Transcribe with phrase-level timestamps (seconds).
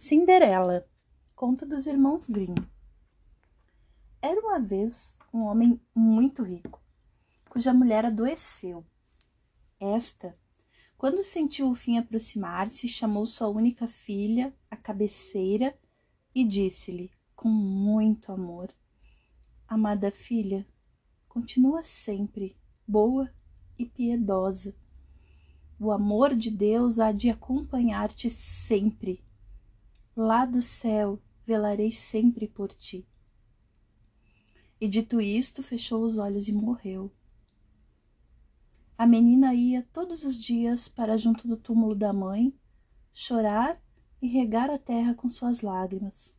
[0.00, 0.88] Cinderela,
[1.34, 2.54] conto dos irmãos Grimm.
[4.22, 6.80] Era uma vez um homem muito rico,
[7.50, 8.86] cuja mulher adoeceu.
[9.80, 10.38] Esta,
[10.96, 15.76] quando sentiu o fim aproximar-se, chamou sua única filha, a cabeceira,
[16.32, 18.72] e disse-lhe com muito amor:
[19.66, 20.64] Amada filha,
[21.28, 22.56] continua sempre
[22.86, 23.28] boa
[23.76, 24.76] e piedosa.
[25.76, 29.26] O amor de Deus há de acompanhar-te sempre.
[30.20, 33.06] Lá do céu velarei sempre por ti.
[34.80, 37.12] E dito isto, fechou os olhos e morreu.
[38.98, 42.52] A menina ia todos os dias para junto do túmulo da mãe,
[43.12, 43.80] chorar
[44.20, 46.36] e regar a terra com suas lágrimas.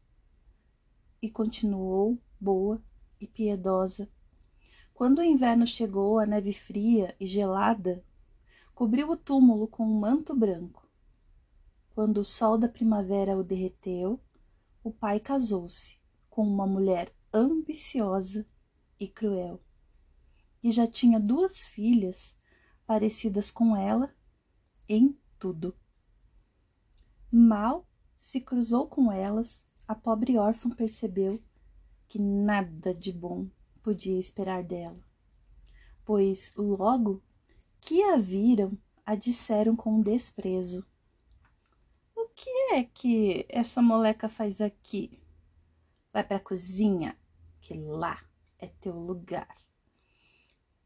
[1.21, 2.83] E continuou boa
[3.17, 4.09] e piedosa.
[4.93, 8.03] Quando o inverno chegou, a neve fria e gelada
[8.75, 10.88] cobriu o túmulo com um manto branco.
[11.99, 14.21] Quando o sol da primavera o derreteu,
[14.81, 15.99] o pai casou-se
[16.29, 18.47] com uma mulher ambiciosa
[18.97, 19.61] e cruel.
[20.63, 22.37] E já tinha duas filhas
[22.87, 24.15] parecidas com ela
[24.87, 25.75] em tudo.
[27.29, 31.43] Mal se cruzou com elas, a pobre órfã percebeu
[32.07, 33.49] que nada de bom
[33.83, 35.03] podia esperar dela,
[36.05, 37.21] pois logo
[37.81, 40.87] que a viram, a disseram com desprezo.
[42.41, 45.21] Que é que essa moleca faz aqui?
[46.13, 47.19] Vai para a cozinha,
[47.59, 48.17] que lá
[48.57, 49.57] é teu lugar.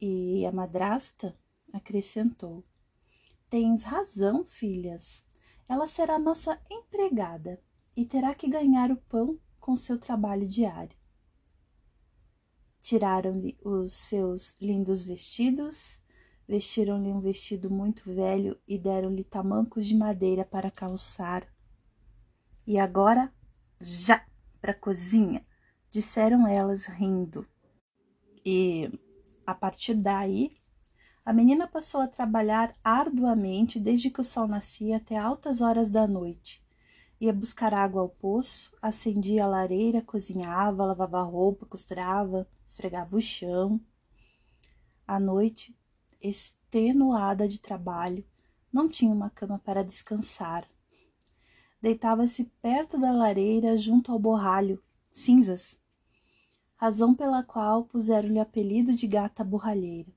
[0.01, 1.37] E a madrasta
[1.71, 2.63] acrescentou:
[3.51, 5.23] Tens razão, filhas.
[5.69, 7.61] Ela será nossa empregada
[7.95, 10.97] e terá que ganhar o pão com seu trabalho diário.
[12.81, 16.01] Tiraram-lhe os seus lindos vestidos,
[16.47, 21.47] vestiram-lhe um vestido muito velho e deram-lhe tamancos de madeira para calçar.
[22.65, 23.33] E agora,
[23.81, 24.25] já
[24.61, 25.45] para a cozinha,
[25.91, 27.45] disseram elas rindo.
[28.45, 28.91] E
[29.45, 30.51] a partir daí,
[31.25, 36.07] a menina passou a trabalhar arduamente desde que o sol nascia até altas horas da
[36.07, 36.63] noite
[37.25, 43.79] ia buscar água ao poço, acendia a lareira, cozinhava, lavava roupa, costurava, esfregava o chão.
[45.07, 45.73] À noite,
[46.23, 48.25] extenuada de trabalho,
[48.71, 50.65] não tinha uma cama para descansar.
[51.81, 54.81] Deitava-se perto da lareira, junto ao borralho,
[55.11, 55.77] cinzas,
[56.75, 60.11] razão pela qual puseram-lhe apelido de gata borralheira.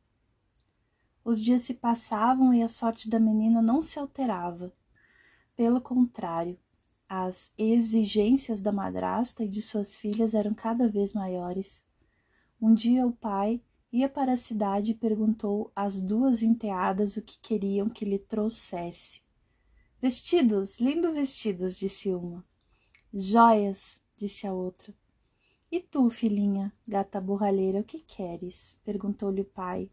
[1.25, 4.73] Os dias se passavam e a sorte da menina não se alterava.
[5.57, 6.57] Pelo contrário,
[7.09, 11.85] as exigências da madrasta e de suas filhas eram cada vez maiores.
[12.61, 13.61] Um dia o pai
[13.93, 19.23] ia para a cidade e perguntou às duas enteadas o que queriam que lhe trouxesse.
[20.01, 22.45] Vestidos, lindo vestidos, disse uma.
[23.13, 24.95] Joias, disse a outra.
[25.71, 28.79] E tu, filhinha, gata borralheira, o que queres?
[28.85, 29.91] perguntou-lhe o pai.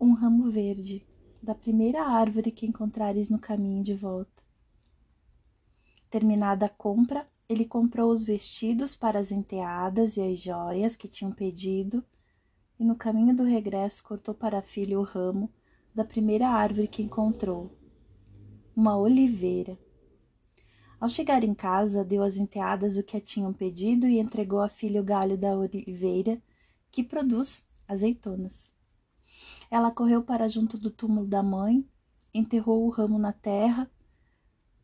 [0.00, 1.06] Um ramo verde,
[1.42, 4.42] da primeira árvore que encontrares no caminho de volta.
[6.10, 11.30] Terminada a compra, ele comprou os vestidos para as enteadas e as joias que tinham
[11.30, 12.02] pedido,
[12.78, 15.52] e no caminho do regresso cortou para a filha o ramo
[15.94, 17.70] da primeira árvore que encontrou,
[18.74, 19.78] uma oliveira.
[20.98, 24.68] Ao chegar em casa, deu às enteadas o que a tinham pedido e entregou à
[24.68, 26.40] filha o galho da oliveira,
[26.90, 28.72] que produz azeitonas.
[29.70, 31.86] Ela correu para junto do túmulo da mãe,
[32.32, 33.90] enterrou o ramo na terra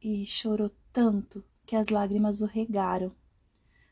[0.03, 3.13] e chorou tanto que as lágrimas o regaram.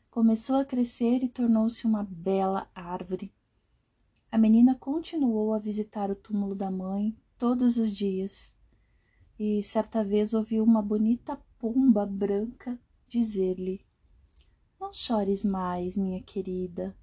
[0.09, 3.31] Começou a crescer e tornou-se uma bela árvore.
[4.31, 8.51] A menina continuou a visitar o túmulo da mãe todos os dias
[9.37, 13.85] e certa vez ouviu uma bonita pomba branca dizer-lhe:
[14.79, 16.97] Não chores mais, minha querida.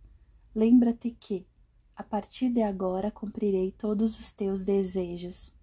[0.53, 1.47] Lembra-te que,
[1.95, 5.55] a partir de agora, cumprirei todos os teus desejos.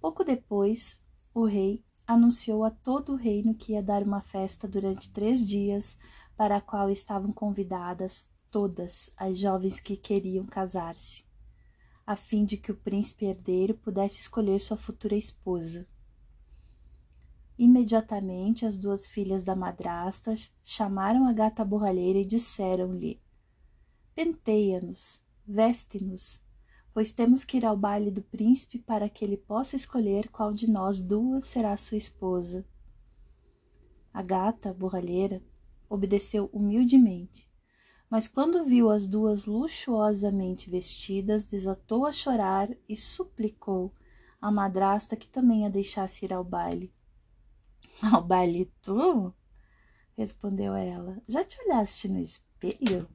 [0.00, 1.02] Pouco depois,
[1.34, 5.98] o rei anunciou a todo o reino que ia dar uma festa durante três dias,
[6.36, 11.24] para a qual estavam convidadas todas as jovens que queriam casar-se,
[12.06, 15.86] a fim de que o príncipe herdeiro pudesse escolher sua futura esposa.
[17.58, 23.20] Imediatamente as duas filhas da madrasta chamaram a gata borralheira e disseram-lhe:
[24.14, 26.45] Penteia-nos, veste-nos
[26.96, 30.66] pois temos que ir ao baile do príncipe para que ele possa escolher qual de
[30.66, 32.64] nós duas será sua esposa.
[34.14, 35.42] A gata, borralheira,
[35.90, 37.46] obedeceu humildemente,
[38.08, 43.92] mas quando viu as duas luxuosamente vestidas, desatou a chorar e suplicou
[44.40, 46.90] à madrasta que também a deixasse ir ao baile.
[48.10, 49.34] Ao baile tu?
[50.16, 51.22] respondeu ela.
[51.28, 53.06] Já te olhaste no espelho?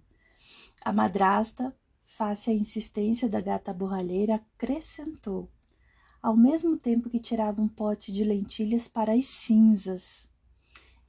[0.86, 1.76] A madrasta,
[2.22, 5.50] face à insistência da gata borralheira, acrescentou,
[6.22, 10.30] ao mesmo tempo que tirava um pote de lentilhas para as cinzas.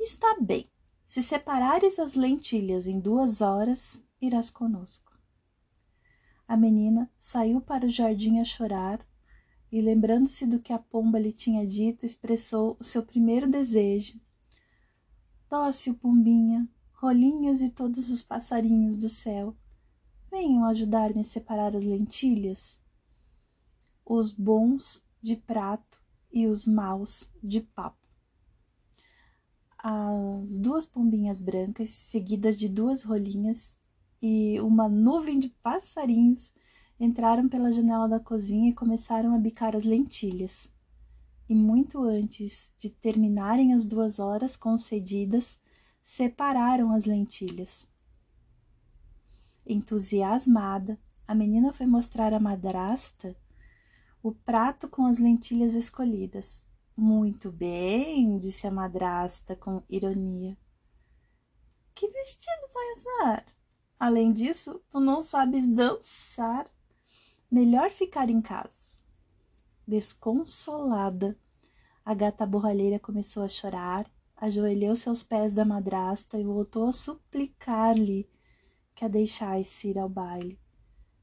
[0.00, 0.64] Está bem.
[1.04, 5.12] Se separares as lentilhas em duas horas, irás conosco.
[6.48, 9.06] A menina saiu para o jardim a chorar
[9.70, 14.18] e, lembrando-se do que a pomba lhe tinha dito, expressou o seu primeiro desejo.
[15.50, 19.54] Dócil pombinha, rolinhas e todos os passarinhos do céu,
[20.32, 22.80] venham ajudar-me a separar as lentilhas.
[24.02, 26.02] Os bons de prato
[26.32, 27.98] e os maus de papo.
[29.78, 33.76] As duas pombinhas brancas, seguidas de duas rolinhas
[34.22, 36.50] e uma nuvem de passarinhos,
[36.98, 40.72] entraram pela janela da cozinha e começaram a bicar as lentilhas.
[41.46, 45.60] E muito antes de terminarem as duas horas concedidas,
[46.00, 47.91] separaram as lentilhas.
[49.66, 53.36] Entusiasmada, a menina foi mostrar à madrasta
[54.22, 56.64] o prato com as lentilhas escolhidas.
[56.96, 60.56] Muito bem, disse a madrasta com ironia.
[61.94, 63.46] Que vestido vai usar?
[63.98, 66.66] Além disso, tu não sabes dançar.
[67.50, 69.02] Melhor ficar em casa.
[69.86, 71.36] Desconsolada,
[72.04, 74.10] a gata borralheira começou a chorar
[74.42, 78.28] ajoelhou-se aos pés da madrasta e voltou a suplicar-lhe
[78.94, 80.58] que a deixasse ir ao baile.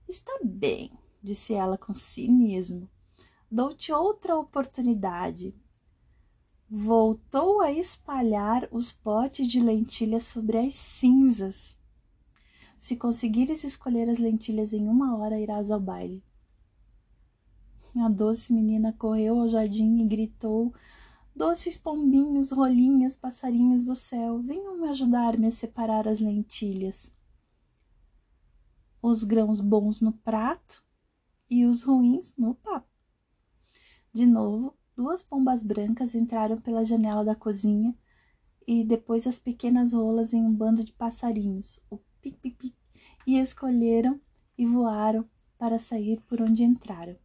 [0.08, 2.90] Está bem, disse ela com cinismo.
[3.52, 5.56] Dou-te outra oportunidade.
[6.70, 11.78] Voltou a espalhar os potes de lentilhas sobre as cinzas.
[12.78, 16.24] Se conseguires escolher as lentilhas em uma hora, irás ao baile.
[17.98, 20.74] A doce menina correu ao jardim e gritou
[21.40, 27.14] Doces pombinhos, rolinhas, passarinhos do céu, venham me ajudar-me a separar as lentilhas.
[29.02, 30.84] Os grãos bons no prato
[31.50, 32.88] e os ruins no papo.
[34.12, 37.96] De novo, duas pombas brancas entraram pela janela da cozinha
[38.68, 42.76] e depois as pequenas rolas em um bando de passarinhos, o pic-pic-pic,
[43.26, 44.20] e escolheram
[44.58, 47.16] e voaram para sair por onde entraram.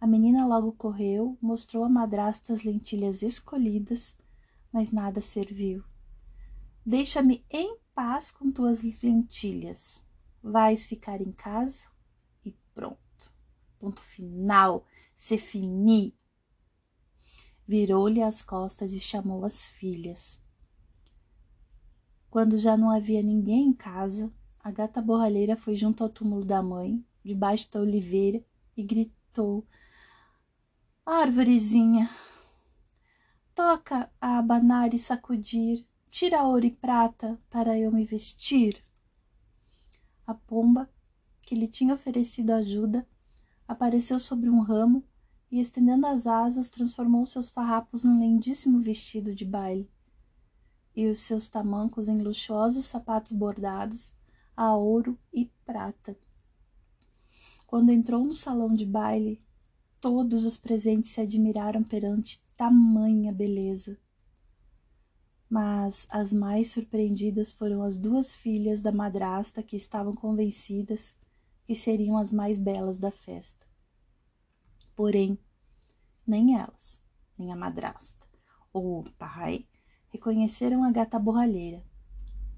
[0.00, 4.16] A menina logo correu, mostrou à madrasta as lentilhas escolhidas,
[4.72, 5.84] mas nada serviu.
[6.86, 10.02] Deixa-me em paz com tuas lentilhas.
[10.42, 11.84] Vais ficar em casa
[12.44, 12.98] e pronto.
[13.78, 14.86] Ponto final.
[15.16, 16.16] Se fini.
[17.66, 20.42] Virou-lhe as costas e chamou as filhas.
[22.30, 24.32] Quando já não havia ninguém em casa,
[24.62, 28.44] a gata borralheira foi junto ao túmulo da mãe, debaixo da oliveira,
[28.76, 29.66] e gritou
[31.04, 32.08] Árvorezinha,
[33.54, 38.84] toca a abanar e sacudir, tira ouro e prata para eu me vestir.
[40.30, 40.88] A pomba,
[41.42, 43.04] que lhe tinha oferecido ajuda,
[43.66, 45.02] apareceu sobre um ramo
[45.50, 49.90] e, estendendo as asas, transformou seus farrapos num lindíssimo vestido de baile
[50.94, 54.14] e os seus tamancos em luxuosos sapatos bordados
[54.56, 56.16] a ouro e prata.
[57.66, 59.42] Quando entrou no salão de baile,
[60.00, 63.98] Todos os presentes se admiraram perante tamanha beleza.
[65.50, 71.16] Mas as mais surpreendidas foram as duas filhas da madrasta que estavam convencidas
[71.66, 73.66] que seriam as mais belas da festa.
[74.94, 75.36] Porém,
[76.26, 77.02] nem elas,
[77.36, 78.30] nem a madrasta
[78.72, 79.66] ou o pai
[80.10, 81.82] reconheceram a gata borralheira.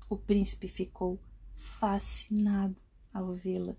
[0.09, 1.19] O príncipe ficou
[1.55, 2.83] fascinado
[3.13, 3.77] ao vê-la.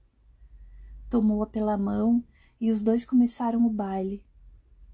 [1.09, 2.23] Tomou-a pela mão
[2.59, 4.23] e os dois começaram o baile.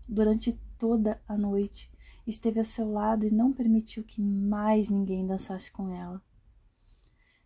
[0.08, 1.92] Durante toda a noite
[2.26, 6.24] esteve a seu lado e não permitiu que mais ninguém dançasse com ela.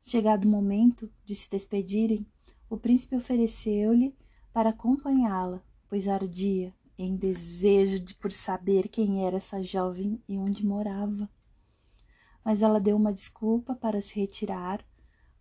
[0.03, 2.25] Chegado o momento de se despedirem,
[2.69, 4.15] o príncipe ofereceu-lhe
[4.53, 10.65] para acompanhá-la, pois ardia em desejo de por saber quem era essa jovem e onde
[10.65, 11.27] morava.
[12.45, 14.85] Mas ela deu uma desculpa para se retirar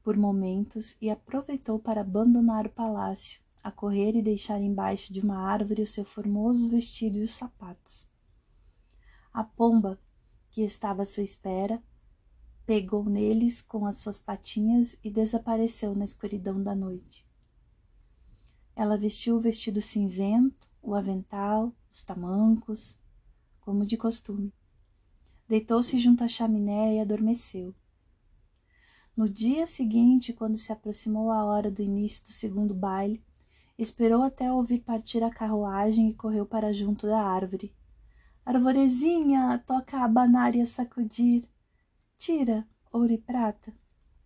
[0.03, 5.37] por momentos e aproveitou para abandonar o palácio a correr e deixar embaixo de uma
[5.37, 8.09] árvore o seu formoso vestido e os sapatos.
[9.33, 9.99] A pomba,
[10.51, 11.83] que estava à sua espera,
[12.67, 17.27] pegou neles com as suas patinhas e desapareceu na escuridão da noite.
[18.75, 22.99] Ela vestiu o vestido cinzento, o avental, os tamancos,
[23.61, 24.53] como de costume.
[25.49, 27.75] Deitou-se junto à chaminé e adormeceu.
[29.15, 33.23] No dia seguinte, quando se aproximou a hora do início do segundo baile,
[33.83, 37.75] Esperou até ouvir partir a carruagem e correu para junto da árvore.
[38.47, 41.49] Arvorezinha, toca a abanar e a sacudir.
[42.17, 43.75] Tira ouro e prata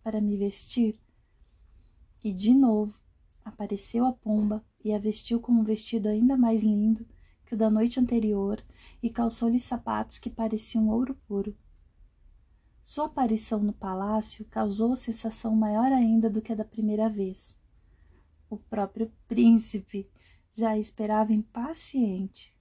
[0.03, 1.01] para me vestir.
[2.23, 2.99] E de novo
[3.43, 7.03] apareceu a pomba e a vestiu com um vestido ainda mais lindo
[7.43, 8.63] que o da noite anterior
[9.01, 11.57] e calçou-lhe sapatos que pareciam ouro puro.
[12.79, 17.57] Sua aparição no palácio causou sensação maior ainda do que a da primeira vez.
[18.49, 20.09] O próprio príncipe
[20.53, 22.57] já esperava impaciente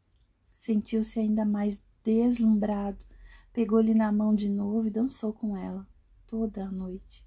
[0.57, 3.05] sentiu-se ainda mais deslumbrado,
[3.53, 5.87] pegou-lhe na mão de novo e dançou com ela
[6.27, 7.25] toda a noite.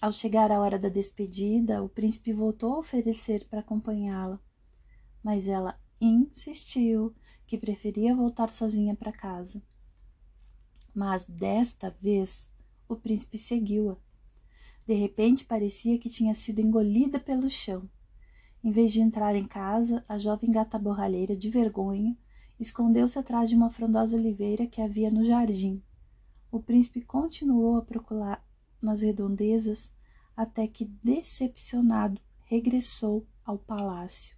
[0.00, 4.40] Ao chegar a hora da despedida, o príncipe voltou a oferecer para acompanhá-la,
[5.22, 7.14] mas ela insistiu
[7.46, 9.62] que preferia voltar sozinha para casa.
[10.94, 12.50] Mas desta vez
[12.88, 13.96] o príncipe seguiu-a.
[14.92, 17.88] De repente parecia que tinha sido engolida pelo chão.
[18.62, 22.14] Em vez de entrar em casa, a jovem gata borralheira, de vergonha,
[22.60, 25.82] escondeu-se atrás de uma frondosa oliveira que havia no jardim.
[26.50, 28.46] O príncipe continuou a procurar
[28.82, 29.90] nas redondezas
[30.36, 34.36] até que, decepcionado, regressou ao palácio.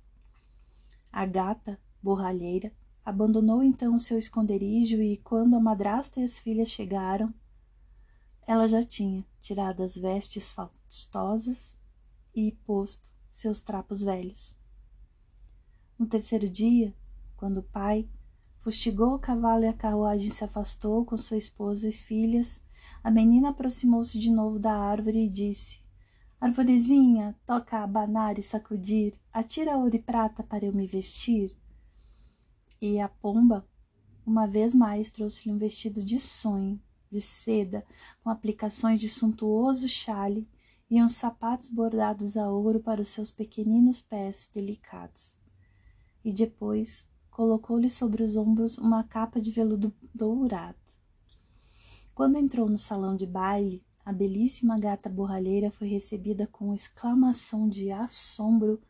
[1.11, 2.73] A gata, borralheira,
[3.05, 7.35] abandonou então o seu esconderijo e, quando a madrasta e as filhas chegaram,
[8.47, 11.79] ela já tinha tirado as vestes faustosas
[12.35, 14.57] e posto seus trapos velhos.
[15.99, 16.95] No terceiro dia,
[17.37, 18.09] quando o pai
[18.61, 22.63] fustigou o cavalo e a carruagem se afastou com sua esposa e filhas,
[23.03, 25.79] a menina aproximou-se de novo da árvore e disse:
[26.41, 31.55] Arvorezinha, toca abanar e sacudir, atira ouro e prata para eu me vestir.
[32.81, 33.69] E a pomba,
[34.25, 36.81] uma vez mais, trouxe-lhe um vestido de sonho,
[37.15, 37.87] de seda,
[38.25, 40.49] com aplicações de suntuoso chale
[40.91, 45.39] e uns sapatos bordados a ouro para os seus pequeninos pés delicados.
[46.25, 50.77] E depois colocou-lhe sobre os ombros uma capa de veludo dourado.
[52.13, 57.93] Quando entrou no salão de baile, a belíssima gata borralheira foi recebida com exclamação de
[57.93, 58.83] assombro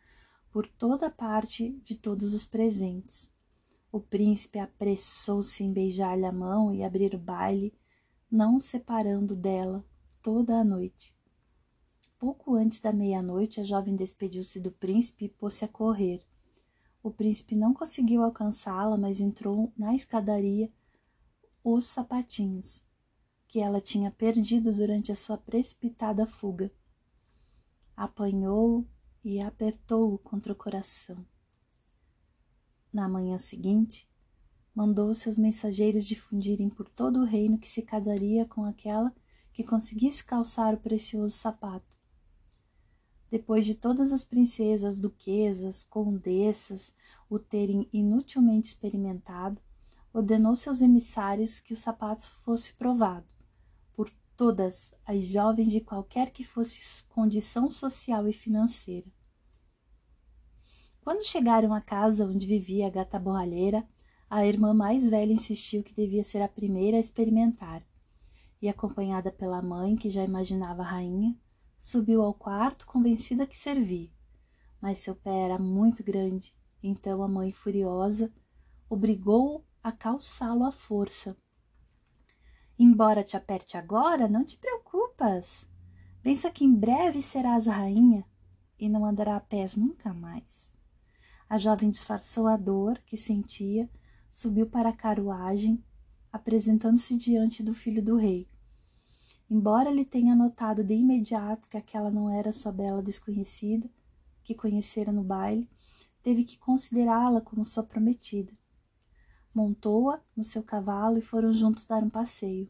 [0.51, 3.31] por toda parte de todos os presentes.
[3.95, 7.73] O príncipe apressou-se em beijar-lhe a mão e abrir o baile,
[8.35, 9.85] não separando dela
[10.21, 11.17] toda a noite.
[12.19, 16.21] Pouco antes da meia-noite, a jovem despediu-se do príncipe e pôs-se a correr.
[17.01, 20.69] O príncipe não conseguiu alcançá-la, mas entrou na escadaria
[21.63, 22.83] os sapatinhos
[23.47, 26.73] que ela tinha perdido durante a sua precipitada fuga.
[27.97, 28.85] Apanhou
[29.25, 31.25] e apertou-o contra o coração.
[32.93, 34.11] Na manhã seguinte,
[34.75, 39.15] mandou seus mensageiros difundirem por todo o reino que se casaria com aquela
[39.53, 41.97] que conseguisse calçar o precioso sapato.
[43.31, 46.93] Depois de todas as princesas, duquesas, condessas
[47.31, 49.61] o terem inutilmente experimentado,
[50.13, 53.27] ordenou seus emissários que o sapato fosse provado
[53.93, 59.11] por todas as jovens de qualquer que fosse condição social e financeira.
[61.01, 63.87] Quando chegaram à casa onde vivia a gata borralheira,
[64.29, 67.83] a irmã mais velha insistiu que devia ser a primeira a experimentar,
[68.61, 71.37] e acompanhada pela mãe, que já imaginava a rainha,
[71.85, 74.11] Subiu ao quarto, convencida que servia.
[74.81, 78.33] Mas seu pé era muito grande, então a mãe, furiosa,
[78.89, 81.37] obrigou a calçá-lo à força.
[82.79, 85.69] Embora te aperte agora, não te preocupas.
[86.23, 88.25] Pensa que em breve serás a rainha
[88.79, 90.73] e não andará a pés nunca mais.
[91.47, 93.91] A jovem disfarçou a dor que sentia,
[94.35, 95.81] subiu para a carruagem,
[96.33, 98.49] apresentando-se diante do filho do rei.
[99.49, 103.89] Embora ele tenha notado de imediato que aquela não era sua bela desconhecida,
[104.43, 105.71] que conhecera no baile,
[106.21, 108.53] teve que considerá-la como sua prometida.
[109.55, 112.69] Montou-a no seu cavalo e foram juntos dar um passeio.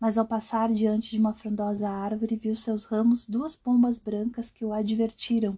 [0.00, 4.64] Mas ao passar diante de uma frondosa árvore, viu seus ramos duas pombas brancas que
[4.64, 5.56] o advertiram.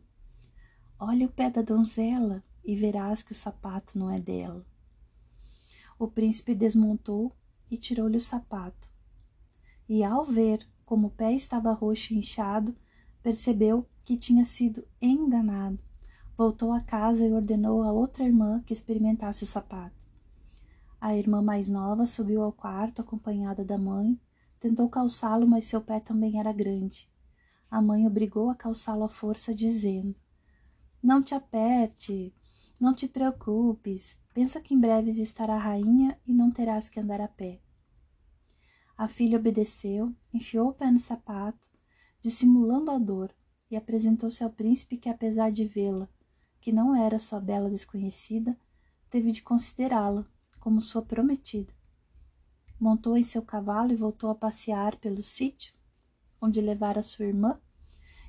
[0.99, 4.66] Olha o pé da donzela e verás que o sapato não é dela.
[5.98, 7.32] O príncipe desmontou
[7.70, 8.94] e tirou-lhe o sapato
[9.88, 12.74] e, ao ver como o pé estava roxo e inchado,
[13.22, 15.78] percebeu que tinha sido enganado.
[16.36, 20.06] Voltou a casa e ordenou a outra irmã que experimentasse o sapato.
[21.00, 24.18] A irmã mais nova subiu ao quarto acompanhada da mãe,
[24.58, 27.08] tentou calçá-lo, mas seu pé também era grande.
[27.70, 30.14] A mãe obrigou a calçá-lo à força, dizendo:
[31.02, 32.32] Não te aperte,
[32.85, 37.26] não te preocupes, pensa que em breves estará rainha e não terás que andar a
[37.26, 37.59] pé.
[38.95, 41.71] A filha obedeceu, enfiou o pé no sapato,
[42.21, 43.35] dissimulando a dor,
[43.71, 46.07] e apresentou-se ao príncipe que, apesar de vê-la,
[46.61, 48.55] que não era sua bela desconhecida,
[49.09, 50.26] teve de considerá-la
[50.61, 51.73] como sua prometida.
[52.79, 55.75] Montou em seu cavalo e voltou a passear pelo sítio
[56.38, 57.59] onde levara sua irmã,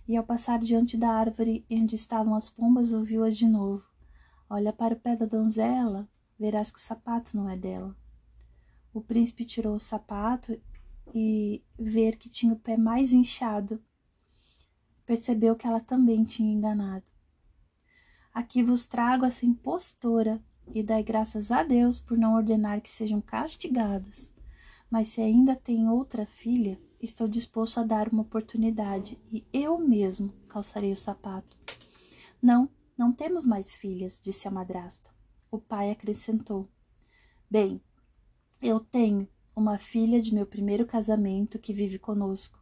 [0.07, 3.94] e ao passar diante da árvore onde estavam as pombas, ouviu-as de novo.
[4.49, 6.07] Olha para o pé da donzela,
[6.39, 7.95] verás que o sapato não é dela.
[8.93, 10.59] O príncipe tirou o sapato
[11.13, 13.81] e ver que tinha o pé mais inchado,
[15.05, 17.05] percebeu que ela também tinha enganado.
[18.33, 20.41] Aqui vos trago essa impostora
[20.73, 24.33] e dai graças a Deus por não ordenar que sejam castigadas.
[24.89, 30.33] Mas se ainda tem outra filha, estou disposto a dar uma oportunidade e eu mesmo
[30.47, 31.57] calçarei o sapato.
[32.41, 35.11] Não, não temos mais filhas, disse a madrasta.
[35.51, 36.67] O pai acrescentou:
[37.49, 37.81] Bem,
[38.61, 42.59] eu tenho uma filha de meu primeiro casamento que vive conosco.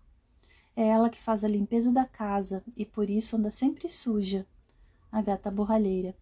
[0.76, 4.48] É ela que faz a limpeza da casa e por isso anda sempre suja.
[5.12, 6.16] A gata borralheira.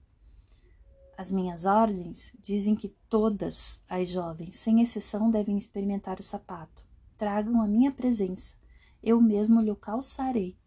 [1.18, 6.86] As minhas ordens dizem que todas as jovens, sem exceção, devem experimentar o sapato.
[7.18, 8.56] Tragam a minha presença,
[9.02, 10.58] eu mesmo lhe calçarei.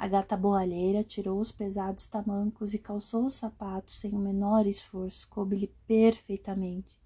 [0.00, 5.28] A gata borralheira tirou os pesados tamancos e calçou os sapatos sem o menor esforço,
[5.28, 6.98] coube-lhe perfeitamente.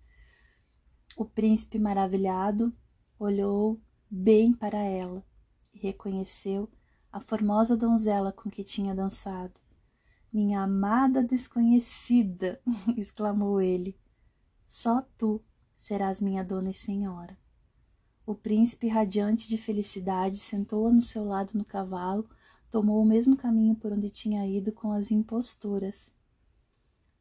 [1.16, 2.72] O príncipe, maravilhado,
[3.18, 5.26] olhou bem para ela
[5.72, 6.70] e reconheceu
[7.10, 9.58] a formosa donzela com que tinha dançado.
[10.32, 12.60] Minha amada desconhecida,
[12.96, 13.98] exclamou ele,
[14.68, 15.42] só tu
[15.76, 17.36] serás minha dona e senhora.
[18.24, 22.30] O príncipe, radiante de felicidade, sentou-a no seu lado no cavalo
[22.74, 26.12] tomou o mesmo caminho por onde tinha ido com as imposturas.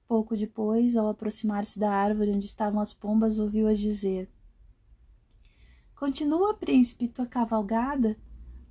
[0.08, 4.28] Pouco depois, ao aproximar-se da árvore onde estavam as pombas, ouviu-as dizer:
[5.96, 8.18] Continua, príncipe, tua cavalgada,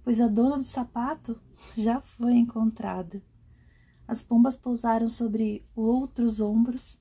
[0.03, 1.41] pois a dona do sapato
[1.79, 3.23] já foi encontrada.
[4.05, 6.99] As pombas pousaram sobre outros ombros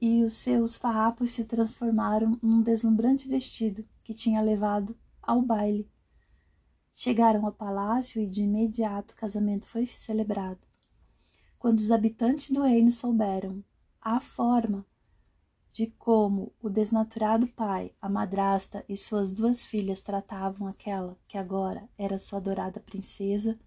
[0.00, 5.90] e os seus farrapos se transformaram num deslumbrante vestido que tinha levado ao baile.
[6.98, 10.66] Chegaram ao palácio e de imediato o casamento foi celebrado.
[11.58, 13.62] Quando os habitantes do reino souberam
[14.00, 14.82] a forma
[15.70, 21.86] de como o desnaturado pai, a madrasta e suas duas filhas tratavam aquela que agora
[21.98, 23.60] era sua adorada princesa,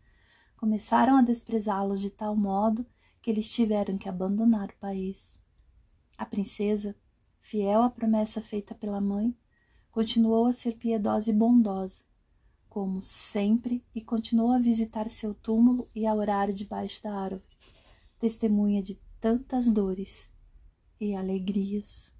[0.57, 2.83] começaram a desprezá-los de tal modo
[3.21, 5.39] que eles tiveram que abandonar o país.
[6.17, 6.95] A princesa,
[7.39, 9.37] fiel à promessa feita pela mãe,
[9.91, 12.08] continuou a ser piedosa e bondosa,
[12.69, 17.57] como sempre, e continuou a visitar seu túmulo e a orar debaixo da árvore,
[18.19, 20.31] testemunha de tantas dores
[21.01, 22.13] e alegrias.